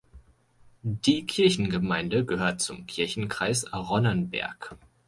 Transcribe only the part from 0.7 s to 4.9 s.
Die Kirchengemeinde gehört zum Kirchenkreis Ronnenberg.